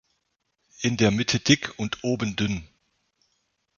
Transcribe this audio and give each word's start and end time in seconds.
In 0.81 0.97
der 0.97 1.11
Mitte 1.11 1.39
dick 1.39 1.77
und 1.77 2.03
oben 2.03 2.35
dünn. 2.35 2.67